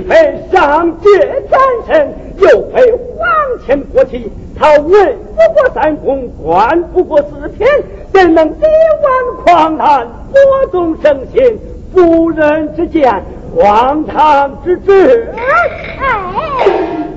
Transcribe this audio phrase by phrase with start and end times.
[0.00, 1.08] 非上界
[1.50, 3.28] 战神又非皇
[3.66, 7.66] 亲国戚他为不过三公管不过四品
[8.12, 8.52] 怎能力
[9.02, 11.58] 挽狂澜播动生心
[11.92, 13.22] 夫人之见
[13.56, 15.32] 荒唐之至。
[15.36, 16.08] 哎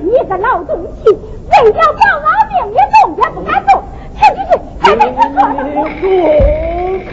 [0.02, 3.82] 你个老东西为了保老命你动也不敢动
[4.18, 5.58] 请进去快被我说你
[6.00, 6.04] 住
[7.10, 7.12] 口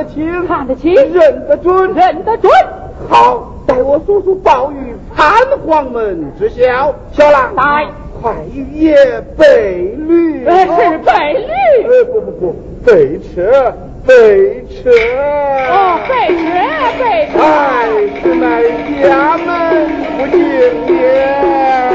[0.00, 0.46] 得清？
[0.46, 2.50] 看得清，认得准，认得准。
[3.08, 5.30] 好，待我叔叔报与潘
[5.66, 6.94] 黄门知晓。
[7.12, 7.86] 小郎，来，
[8.20, 8.96] 快与爷
[9.36, 10.44] 备驴。
[10.44, 11.52] 是备驴。
[11.86, 13.74] 呃，不不不，备车，
[14.06, 14.90] 备车。
[15.70, 16.44] 哦，备车，
[16.98, 17.38] 备车。
[17.42, 17.88] 哎，
[18.22, 18.62] 是乃
[19.02, 19.46] 家门
[20.16, 20.38] 不敬
[20.96, 21.89] 也。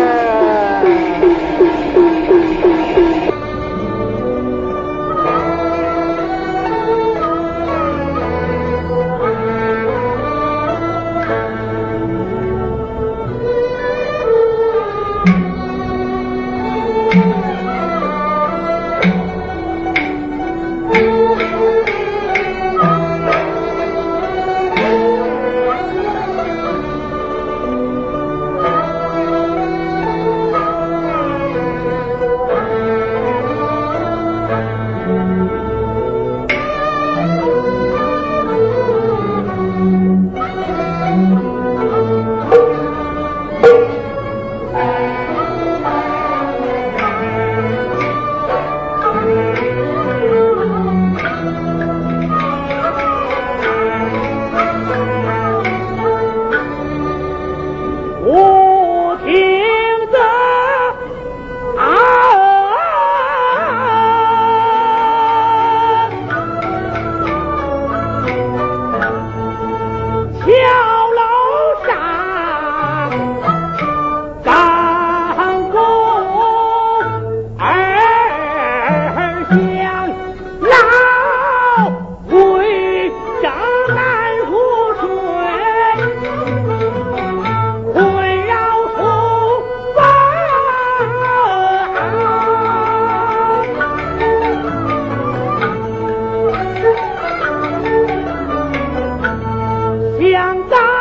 [100.32, 100.94] 想到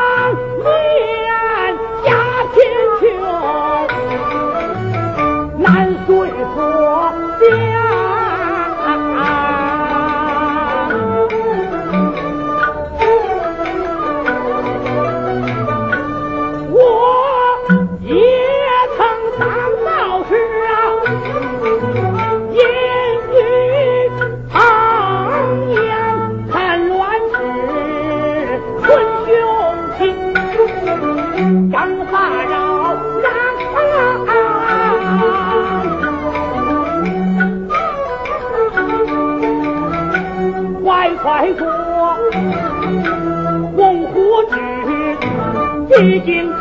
[45.94, 46.50] 之几经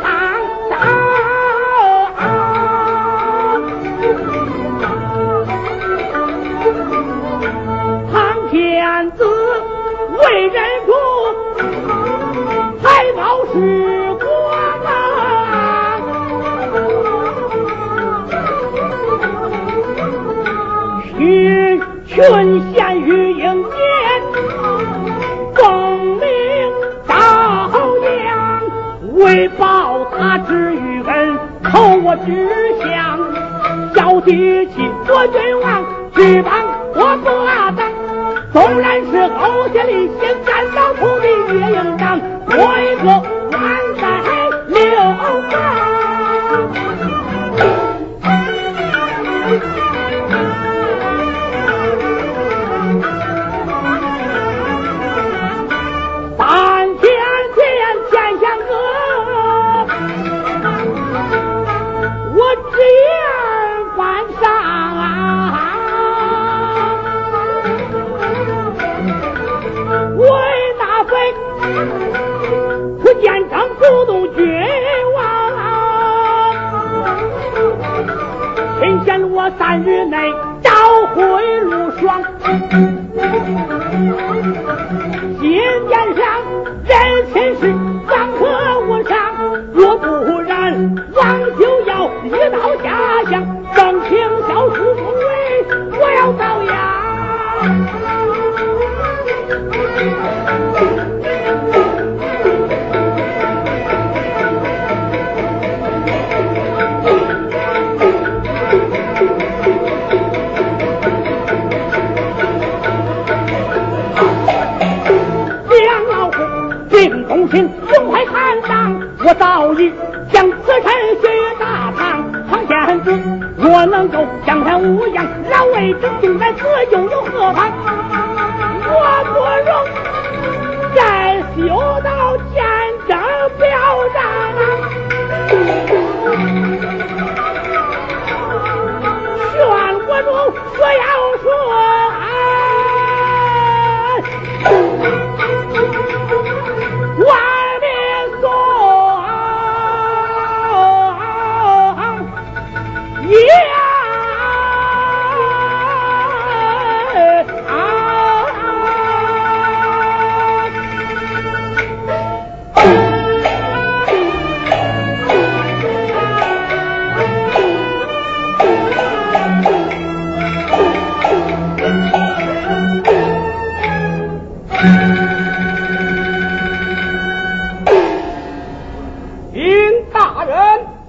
[0.70, 0.72] 沙。
[8.50, 10.92] 天子为人主，
[12.80, 12.84] 财
[13.16, 13.54] 宝是
[14.14, 14.24] 国
[14.86, 14.88] 啊！
[21.18, 22.14] 许群
[22.72, 22.78] 贤
[35.28, 35.73] 给我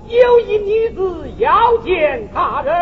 [0.08, 2.74] 有一女子要见他人。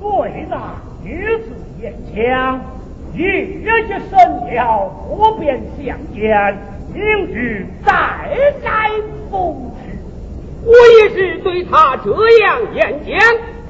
[0.00, 1.50] 对那女子
[1.82, 2.60] 言讲，
[3.12, 4.16] 你这些神
[4.50, 6.56] 鸟我便相见，
[6.94, 7.92] 明日再
[8.64, 8.90] 来
[9.30, 9.98] 奉旨。
[10.64, 13.18] 我也是对他这样言讲，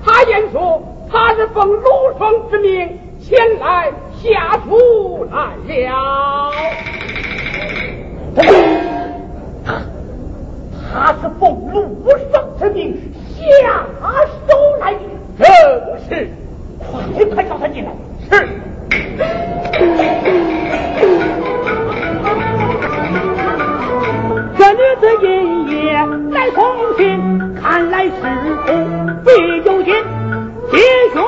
[0.05, 1.83] 他言说他是奉陆
[2.19, 3.91] 双之命前来
[4.23, 6.53] 下厨来了。
[10.92, 12.96] 他他是奉陆上之命
[13.37, 13.87] 下
[14.46, 14.98] 手来的，
[15.38, 15.46] 正
[16.09, 16.29] 是。
[16.79, 17.90] 快快叫他进来。
[18.31, 18.48] 是。
[24.57, 25.27] 这女子因
[25.68, 25.92] 夜
[26.33, 26.57] 来送
[26.96, 28.11] 信，看来是
[28.64, 28.66] 苦
[29.24, 29.29] 必
[29.64, 29.92] 有心，
[30.70, 30.77] 弟
[31.12, 31.22] 兄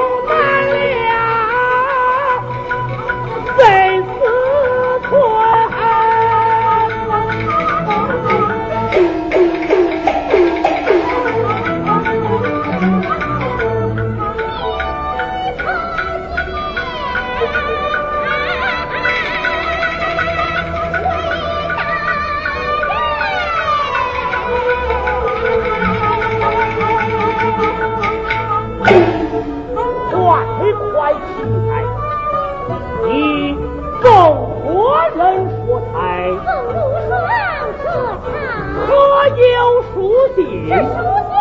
[40.35, 40.89] 信，这书
[41.29, 41.33] 信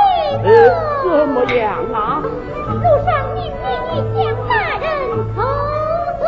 [1.03, 1.61] 怎么样
[1.93, 2.21] 啊？
[2.71, 4.85] 路上明明你向大人
[5.35, 5.37] 投
[6.19, 6.23] 诉，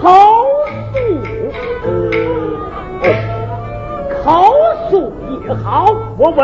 [0.00, 0.04] 投
[0.92, 0.94] 诉，
[3.02, 3.08] 呃，
[4.22, 4.28] 投
[4.90, 4.90] 诉
[5.30, 5.68] 也好，
[6.18, 6.40] 我问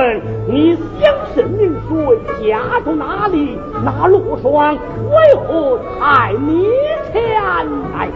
[0.48, 2.48] 你乡试名谁？
[2.48, 3.58] 家住哪里？
[3.84, 6.66] 那陆上为何才你
[7.12, 7.14] 前
[7.92, 8.08] 来？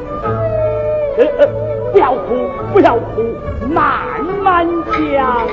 [1.19, 1.47] 呃呃，
[1.93, 3.23] 不要哭，不要哭，
[3.69, 5.47] 慢慢讲。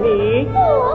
[0.00, 0.89] 你。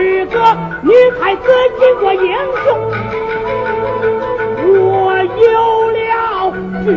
[0.00, 1.42] 是个女太子
[1.78, 2.32] 巾帼英
[2.64, 2.66] 雄？
[4.64, 6.00] 我有了
[6.82, 6.88] 绝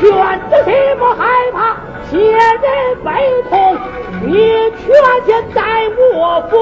[0.00, 0.04] 劝
[0.50, 1.20] 着你莫害
[1.52, 1.56] 怕？
[2.10, 2.38] 千人
[3.02, 3.08] 悲
[3.48, 3.52] 痛
[4.22, 4.28] 你
[4.76, 4.84] 却
[5.24, 5.58] 见在
[6.12, 6.16] 我
[6.50, 6.52] 府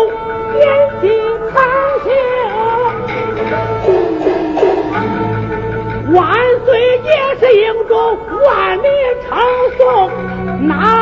[0.54, 0.60] 点
[1.00, 1.02] 起
[1.52, 1.52] 苍
[2.04, 2.06] 穹
[6.14, 6.18] 万
[6.64, 7.08] 岁也
[7.40, 7.92] 是英主
[8.46, 8.84] 万里
[9.28, 9.28] 称
[9.76, 9.80] 颂
[10.68, 10.99] 哪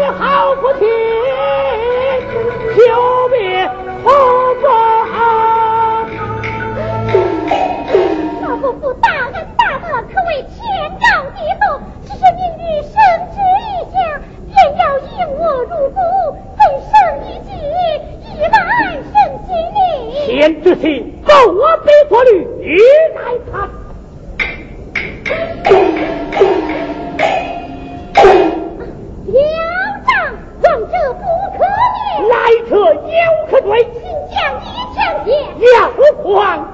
[0.00, 0.29] 我好。
[35.60, 36.69] 你要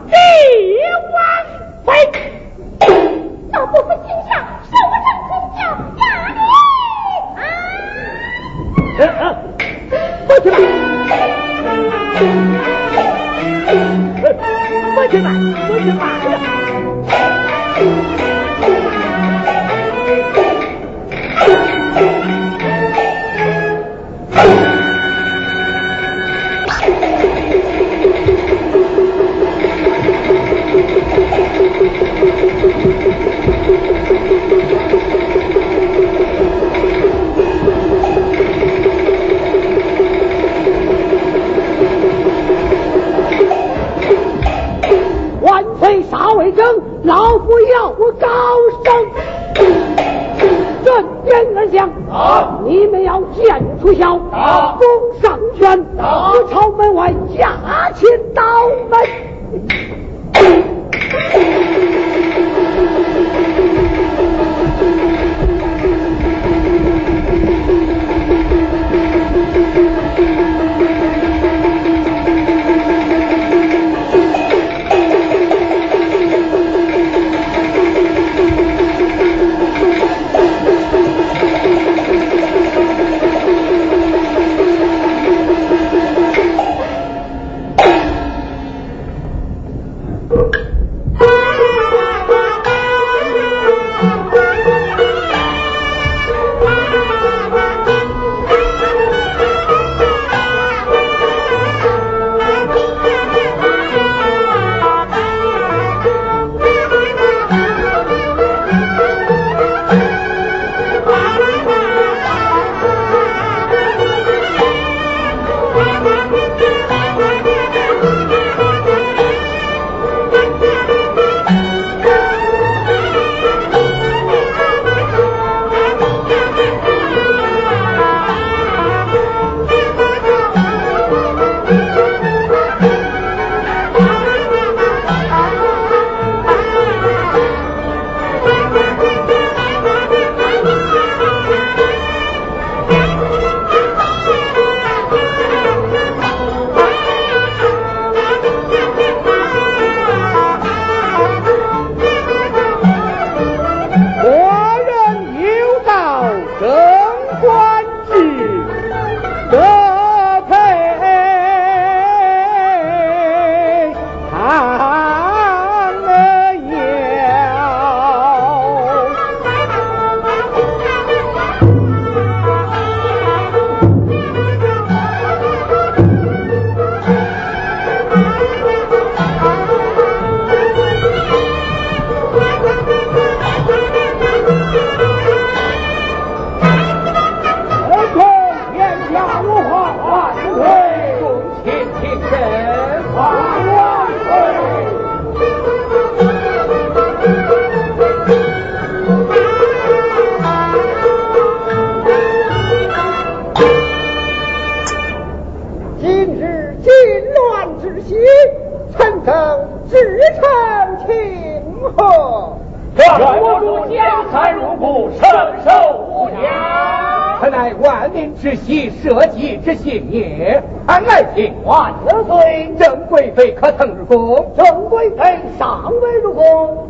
[220.87, 221.93] 俺来请万
[222.29, 222.73] 岁！
[222.79, 224.53] 郑贵妃可曾入宫？
[224.57, 226.89] 郑贵妃尚未入宫，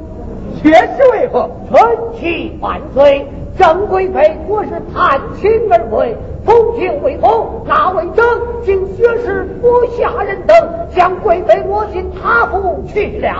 [0.62, 1.48] 却是为何？
[1.70, 1.80] 臣
[2.14, 3.26] 启万岁！
[3.58, 8.22] 郑贵妃我是探亲而归，同行未同，那位正
[8.66, 10.54] 竟学士不下人等
[10.94, 13.30] 将贵妃落进他府去了。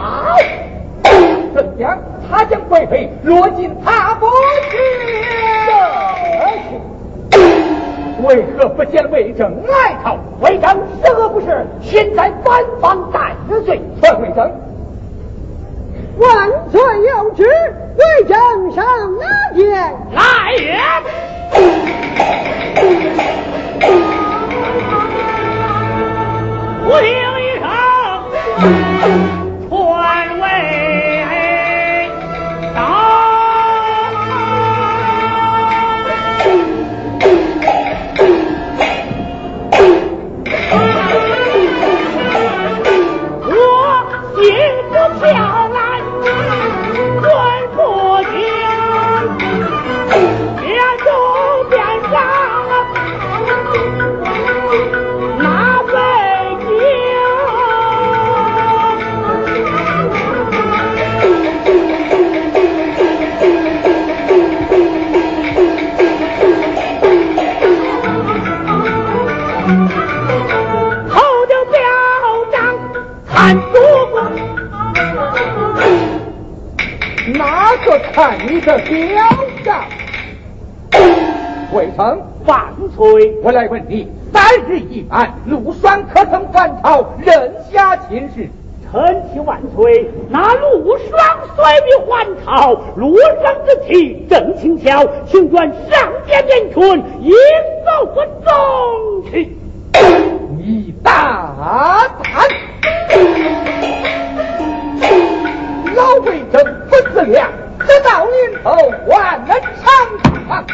[1.55, 1.99] 怎样？
[2.31, 4.27] 他将贵妃落进他府
[4.71, 4.79] 去？
[8.23, 10.17] 为何不见魏征来朝？
[10.41, 10.71] 魏征
[11.03, 11.67] 是何不是？
[11.83, 14.51] 现在反方待着罪，传魏征。
[16.19, 17.45] 万岁有旨，
[17.99, 18.37] 魏征
[18.73, 18.85] 上
[19.19, 19.67] 哪见？
[20.13, 20.79] 来也！
[26.89, 27.09] 我听
[27.43, 29.46] 一声，
[78.13, 79.25] 看你的表
[79.65, 79.85] 彰？
[81.73, 83.35] 魏征，万岁！
[83.43, 88.49] 我来问你：三日一案，陆双可曾返朝，任下亲事？
[88.91, 97.35] 臣启万岁，那陆双虽未还朝，陆双之气正轻巧，请愿上殿面君，应
[97.85, 99.57] 否不中去？
[100.57, 102.09] 你大
[107.97, 108.77] 直到临头
[109.07, 109.89] 万人长
[110.47, 110.67] 堂。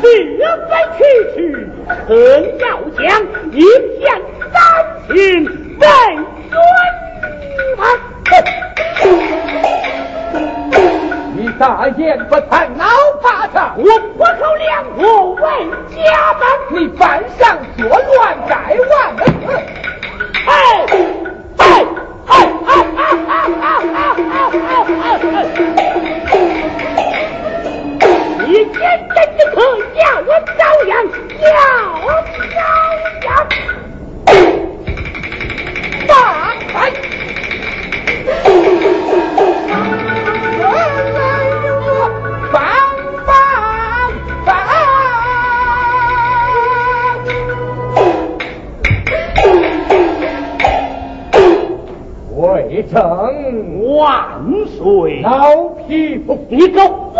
[0.00, 0.04] 是
[0.68, 1.00] 非区
[1.32, 1.38] 区，
[2.08, 2.66] 臣要
[2.98, 3.00] 将
[3.52, 3.60] 应
[4.00, 4.02] 县
[4.52, 4.52] 三
[5.06, 5.14] 秦
[5.78, 5.86] 被
[6.50, 6.58] 尊
[7.76, 7.80] 他。
[11.36, 12.84] 你大言不惭，闹
[13.22, 13.76] 巴掌！
[13.78, 13.84] 我
[14.16, 15.40] 破口两国为
[15.94, 16.00] 家
[16.34, 16.42] 门。
[16.70, 18.54] 你犯上作乱，该
[18.90, 19.30] 万死！
[20.48, 20.50] 哎
[20.88, 20.96] 哎
[29.40, 29.58] 真的可
[29.94, 30.92] 叫我遭殃，
[31.40, 31.48] 要
[32.50, 32.60] 遭
[33.22, 33.26] 殃！
[36.06, 36.12] 放
[36.68, 36.74] 开！
[42.52, 42.54] 放
[43.24, 43.28] 放
[44.44, 44.48] 放！
[52.36, 52.36] 魏
[52.92, 52.94] 征，
[53.96, 54.04] 万
[54.66, 54.76] 岁！
[55.22, 55.30] 老
[55.88, 57.14] 匹夫，你个混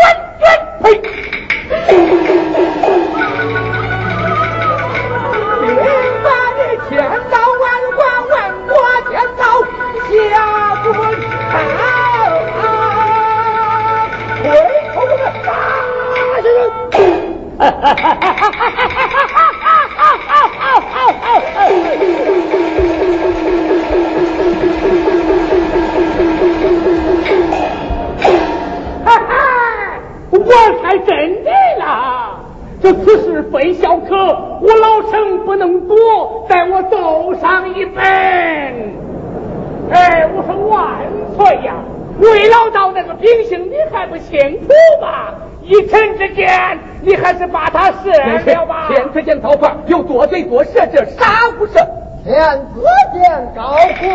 [41.41, 41.75] 万岁呀！
[42.19, 44.69] 魏老道那个秉性你还不清楚
[45.01, 45.33] 吗？
[45.63, 48.11] 一臣之见，你还是把他赦
[48.55, 48.89] 了吧。
[48.93, 51.87] 天子见造反，又多罪多赦，这杀不赦？
[52.25, 52.85] 天子
[53.15, 54.13] 见高官，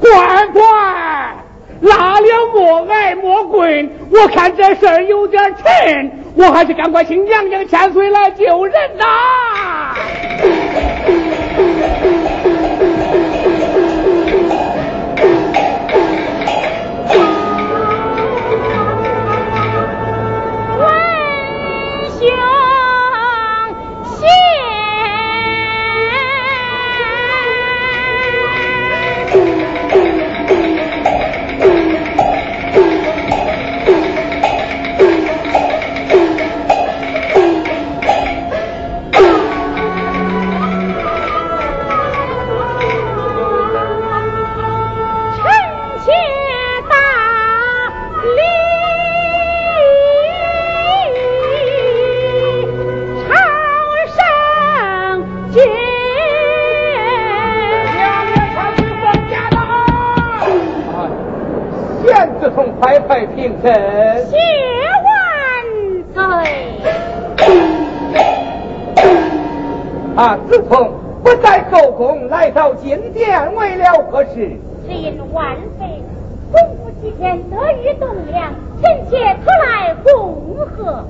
[0.00, 0.62] 乖乖，
[1.82, 9.04] 拉了莫挨莫滚，我看这事儿有点沉，我还是赶快请娘娘千岁来救人呐！
[62.78, 63.72] 快快平身，
[64.26, 64.36] 谢
[65.06, 65.14] 万
[66.14, 66.22] 岁。
[70.14, 74.50] 啊，自从不在后宫，来到金殿，为了何事？
[74.86, 75.86] 只因万岁
[76.52, 78.52] 功夫几天得于栋梁，
[78.82, 81.04] 臣妾特来恭贺。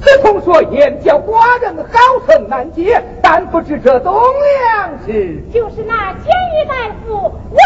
[0.00, 5.40] 自从说言叫寡人好生难接，但不知这栋梁是？
[5.52, 7.58] 就是那千狱大夫魏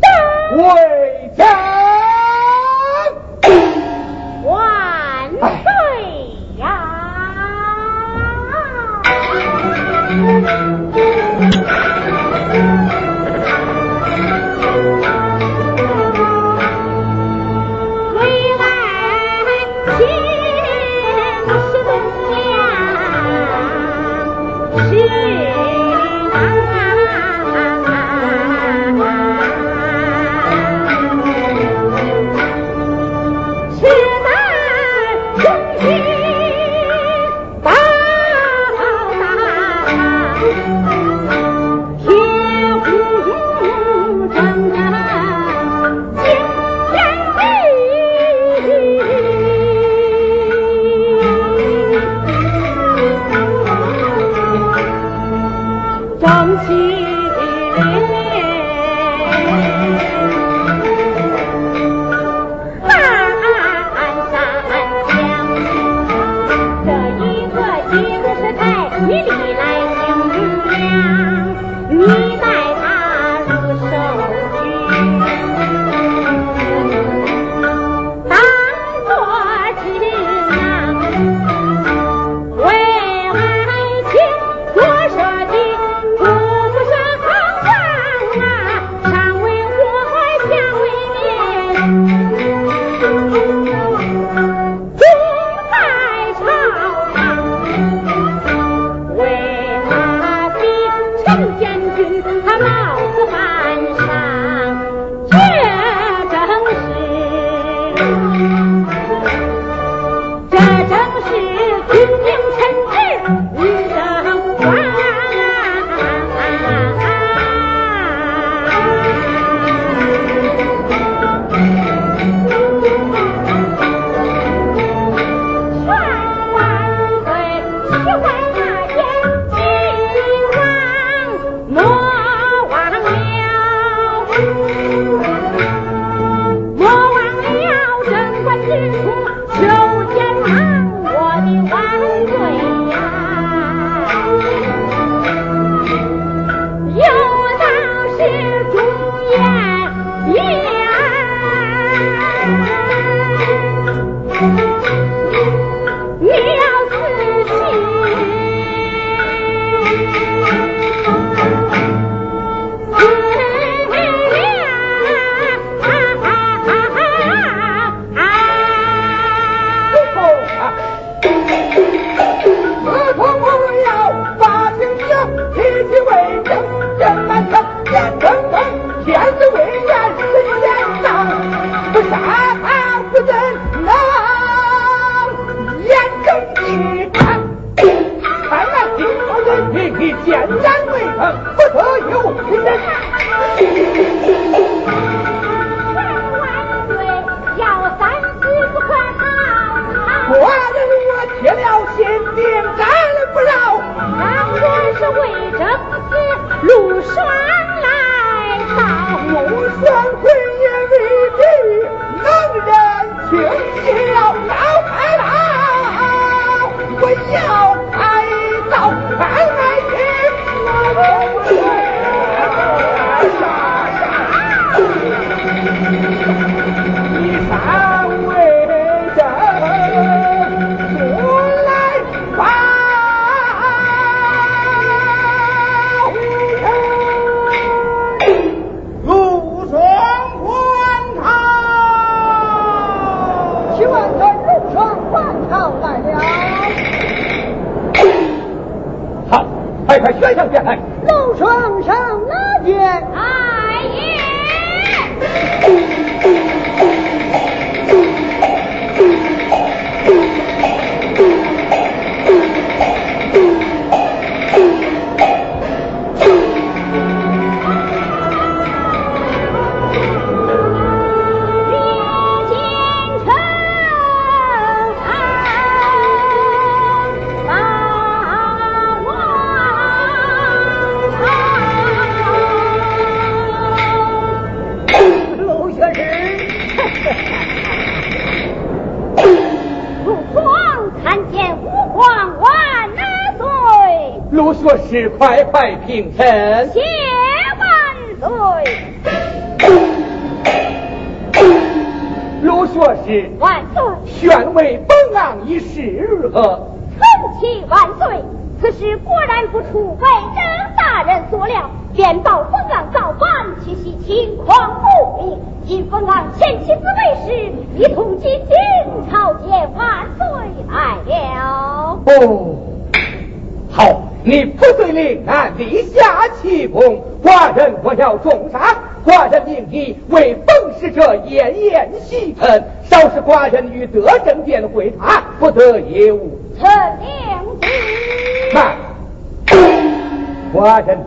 [0.00, 0.08] 征。
[0.56, 1.46] 魏征。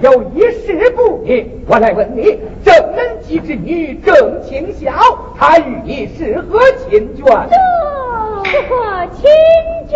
[0.04, 4.91] 有一事不明，我来问你：正门吉之女郑清晓，
[5.39, 7.24] 她与你是何亲眷？
[8.43, 9.32] 这何亲
[9.88, 9.95] 眷？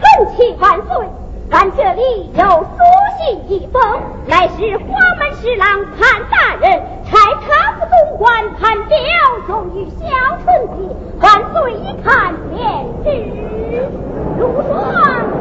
[0.00, 0.02] 臣
[0.34, 1.06] 妾万岁。
[1.50, 2.78] 俺这里有书
[3.18, 3.82] 信一封，
[4.26, 4.86] 乃是花
[5.18, 6.80] 门侍郎潘大人
[7.10, 8.96] 差他府总管潘彪
[9.46, 10.06] 送与小
[10.46, 12.58] 春的，万岁一看便
[13.04, 13.06] 知。
[14.38, 15.39] 如霜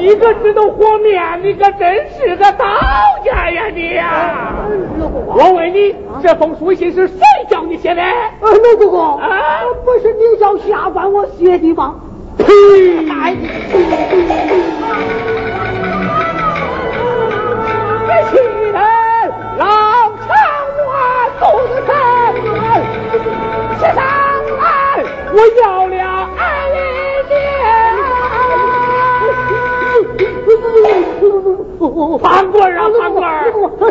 [0.00, 2.64] 一个知道和面，你可真是个刀
[3.22, 4.54] 家呀你呀！
[5.26, 7.18] 我问你，这封书信是谁
[7.50, 8.02] 叫你写的？
[8.40, 9.28] 陆公公，啊，
[9.84, 11.96] 不是你叫下官我写的吗？
[12.38, 12.44] 呸！
[18.06, 18.38] 这气
[18.72, 18.80] 人，
[19.58, 19.64] 老
[20.26, 20.32] 长
[20.88, 20.90] 我
[21.38, 21.92] 肚子疼，
[23.78, 23.98] 吃上
[24.58, 24.64] 来，
[25.34, 25.99] 我要了
[32.18, 33.44] 判官啊，判官！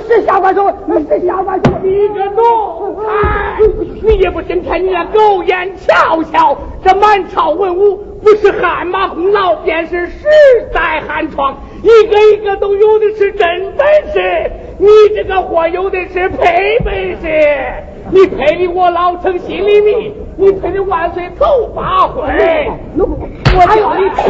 [0.07, 0.71] 是下官说，
[1.09, 1.73] 是下官说。
[1.81, 3.59] 你个奴才，
[4.03, 10.27] 你也不听天，你那狗眼瞧瞧，这满朝文武不是汗马功劳，便是实
[10.71, 17.27] 在寒窗，一个一个都有的是真本事，你这个货有的是配本事，
[18.11, 22.21] 你配的我老成心里密，你配的万岁头发灰。
[22.95, 24.21] 我叫你去，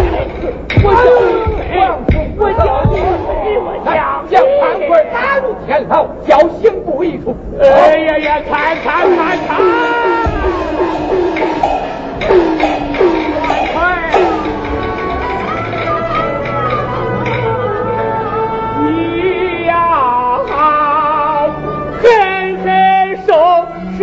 [0.83, 1.29] 我叫你
[2.09, 3.93] 去，我叫你去，我叫
[4.27, 6.29] 将判官打入天牢，叫
[6.59, 7.37] 刑部一处。
[7.61, 7.63] 哎
[7.99, 9.49] 呀呀，看看看看！
[18.81, 18.87] 你
[19.67, 19.75] 呀，
[22.01, 22.03] 狠
[22.63, 22.65] 狠
[23.27, 23.29] 收
[23.95, 23.99] 拾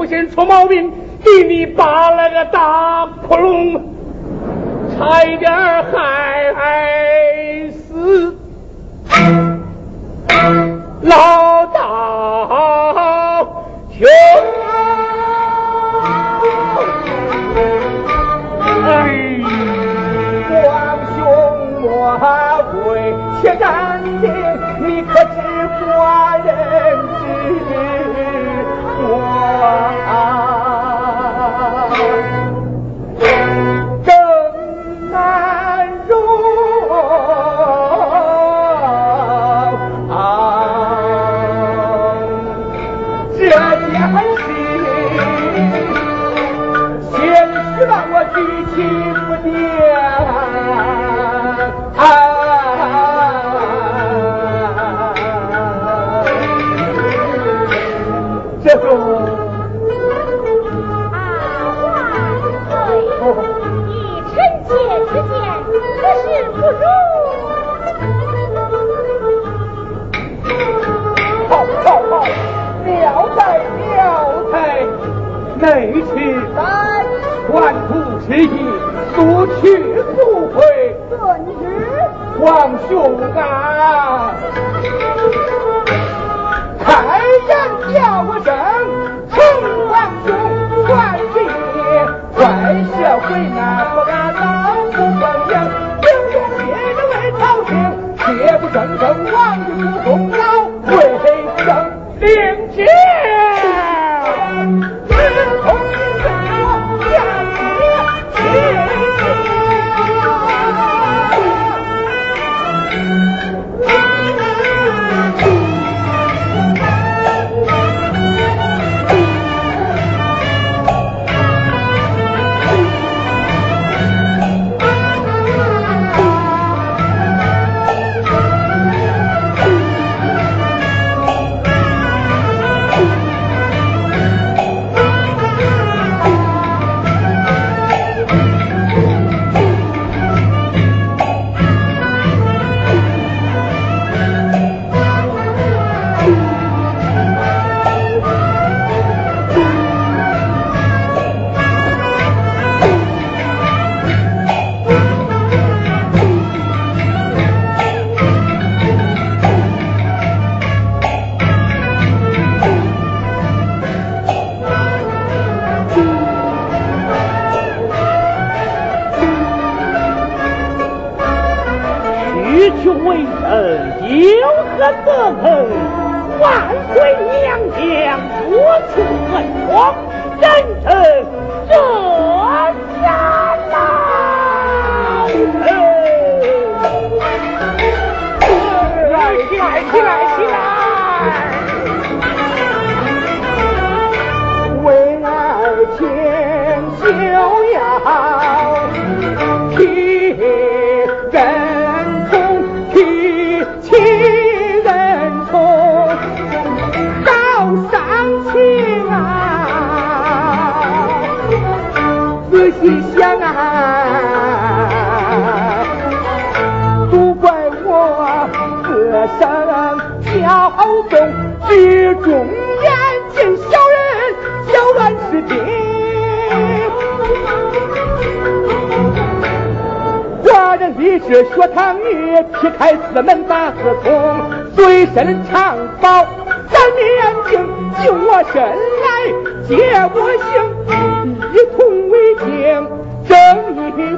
[0.00, 0.90] 办事粗心出毛病，
[1.22, 3.80] 给你扒了个大窟窿，
[4.96, 6.54] 差一点害
[7.70, 8.34] 死
[11.02, 13.46] 老大
[13.92, 14.06] 兄。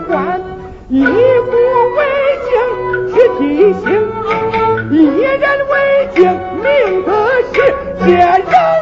[0.00, 0.40] 官
[0.88, 1.06] 一不
[1.96, 2.00] 为
[2.44, 2.50] 敬
[3.12, 3.40] 去提
[3.80, 3.82] 醒
[4.90, 5.74] 一人为
[6.14, 6.22] 敬
[6.62, 7.10] 明德
[7.52, 7.54] 世
[8.04, 8.81] 界人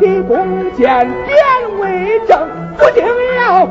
[0.00, 1.36] 的弓箭变
[1.78, 2.48] 为正，
[2.78, 3.04] 不定
[3.36, 3.66] 要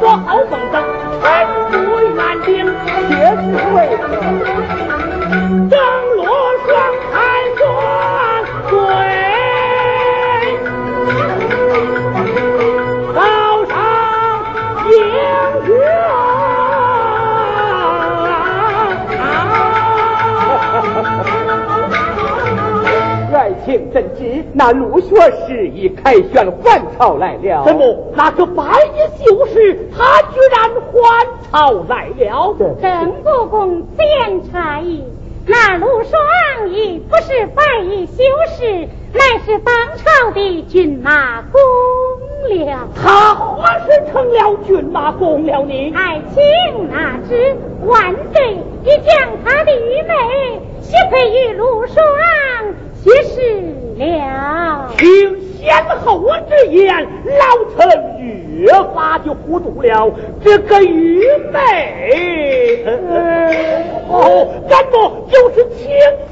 [0.00, 0.74] 我好风筝
[1.22, 1.24] 沉
[1.70, 1.74] 不
[2.14, 2.48] 愿睛
[2.86, 2.90] 却
[3.36, 3.42] 是
[3.74, 3.76] 为
[5.70, 5.74] 争
[6.16, 6.20] 罗
[6.66, 6.68] 双
[7.12, 7.14] 婵
[7.56, 7.60] 娟
[8.68, 8.72] 嘴
[13.66, 13.72] 上
[14.90, 14.94] 映
[15.66, 15.70] 月
[23.36, 24.20] 爱卿怎知
[24.52, 25.14] 那陆学
[25.46, 27.64] 士已开选还朝来了。
[27.64, 32.54] 怎么那个白衣秀士他居然还朝来了？
[32.80, 35.04] 郑国公此言差矣。
[35.48, 41.60] 那陆双已不是白衣修士，乃是当朝的骏马公
[42.48, 42.88] 了。
[42.96, 45.92] 他何时成了骏马公了呢？
[45.94, 52.04] 爱卿哪知，万岁已将他的愚昧许配于陆双
[53.04, 53.38] 学士
[53.98, 54.90] 了。
[54.98, 58.15] 听先后之言，老臣
[58.58, 60.10] 越发就糊涂了。
[60.42, 61.20] 这个愚
[61.52, 62.84] 昧，
[64.08, 65.88] 哦，怎么就是青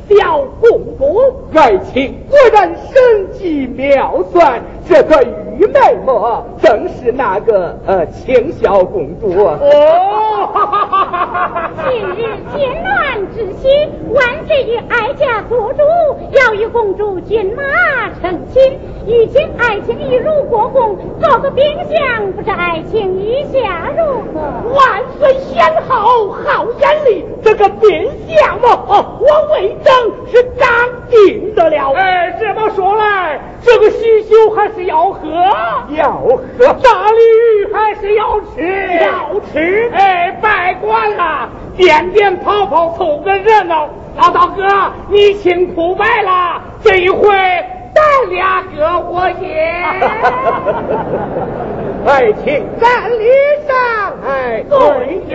[0.08, 1.32] 小公主？
[1.54, 5.22] 爱卿果然神机妙算，这个
[5.58, 9.32] 愚昧么，正是那个呃青霄公主。
[9.44, 9.58] 哦，
[11.84, 12.22] 今日
[12.52, 12.92] chiến 乱
[13.32, 13.68] 之夕，
[14.12, 15.80] 万岁与哀家做主，
[16.32, 17.62] 要与公主骏马
[18.20, 18.78] 成亲。
[19.06, 24.40] 如今爱卿与鲁国公做个冰箱，不知爱情意下如何？
[24.74, 29.92] 万岁先好好眼力，这个变相嘛，哦，我魏征
[30.30, 30.68] 是当
[31.08, 31.92] 定的了。
[31.92, 35.20] 哎，这么说来，这个喜酒还是要喝，
[35.90, 36.12] 要
[36.58, 43.88] 喝大驴还是要吃，要吃哎，拜官了，点点跑跑凑个热闹。
[44.16, 44.62] 老大哥，
[45.08, 47.26] 你辛苦白了，这一回
[47.92, 49.74] 咱俩各活些。
[52.06, 53.24] 爱卿站礼
[53.66, 54.76] 上，哎，对
[55.26, 55.32] 之。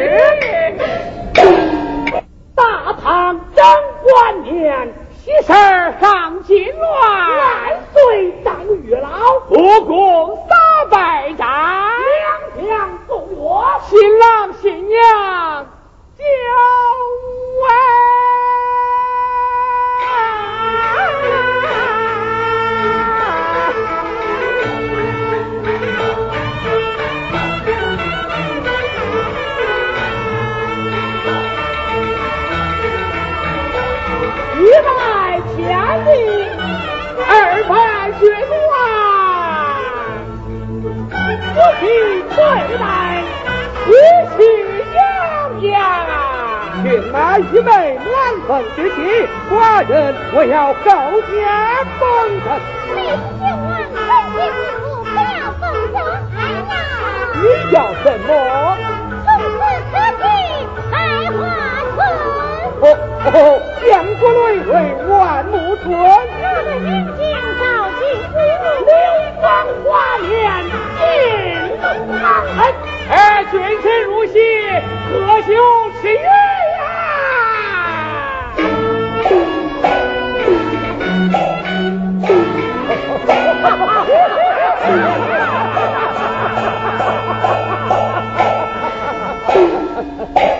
[2.55, 3.65] 大唐贞
[4.03, 5.47] 观年，喜事
[5.99, 6.77] 上金銮，
[7.37, 8.53] 万岁当
[8.83, 15.65] 月老，不共三百丈，两相送我，新郎新娘
[16.15, 16.27] 交一
[38.19, 38.75] 拜血暖，
[41.55, 41.81] 夫妻
[42.35, 42.37] 对
[42.77, 42.83] 待，
[43.85, 43.89] 喜
[44.35, 44.39] 气
[44.93, 44.99] 洋
[45.61, 45.71] 洋。
[46.83, 48.07] 骏马一枚难
[48.45, 48.97] 逢之期，
[49.49, 49.53] 寡
[49.87, 49.93] 人
[50.33, 50.77] 我要后
[51.27, 51.31] 天
[51.97, 52.03] 封
[52.43, 52.47] 神。
[52.89, 52.97] 你
[53.39, 53.97] 千万恳
[54.33, 55.61] 请你我不要奉
[55.93, 55.95] 承
[56.35, 56.71] 哎呀！
[57.35, 58.29] 你要什么？
[59.23, 59.59] 从此
[59.91, 60.23] 可替
[60.91, 60.93] 百
[61.31, 61.39] 花
[61.95, 61.97] 村。
[62.81, 62.83] 哦
[63.25, 63.27] 哦，
[63.81, 63.87] 建
[64.19, 64.71] 国累为
[65.07, 65.11] 万
[65.45, 65.87] 木村。
[65.91, 67.48] 我的明镜照金珠，
[68.13, 68.95] 流
[69.39, 69.45] 光
[69.83, 70.27] 花面
[70.97, 71.01] 尽
[71.81, 71.83] 中
[72.19, 72.23] 藏
[72.55, 72.57] 恨
[73.09, 73.13] 哎
[73.51, 74.33] 君臣如戏
[75.11, 75.47] 何求
[76.01, 76.23] 其愿
[76.79, 76.81] 呀！